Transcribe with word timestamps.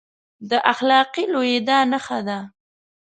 د 0.49 0.51
اخلاقي 0.71 1.23
لوېدا 1.33 1.79
نښه 1.91 2.19
دی. 2.27 2.39